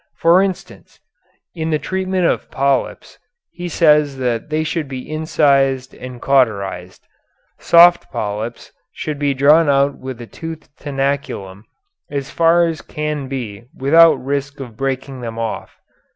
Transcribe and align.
For 0.17 0.41
instance, 0.41 0.99
in 1.53 1.69
the 1.69 1.77
treatment 1.77 2.25
of 2.25 2.49
polyps 2.49 3.19
he 3.51 3.69
says 3.69 4.17
that 4.17 4.49
they 4.49 4.63
should 4.63 4.87
be 4.87 5.07
incised 5.07 5.93
and 5.93 6.19
cauterized. 6.19 7.03
Soft 7.59 8.11
polyps 8.11 8.71
should 8.91 9.19
be 9.19 9.35
drawn 9.35 9.69
out 9.69 9.99
with 9.99 10.19
a 10.19 10.25
toothed 10.25 10.75
tenaculum 10.75 11.65
as 12.09 12.31
far 12.31 12.65
as 12.65 12.81
can 12.81 13.27
be 13.27 13.65
without 13.77 14.13
risk 14.15 14.59
of 14.59 14.75
breaking 14.75 15.21
them 15.21 15.37
off. 15.37 15.79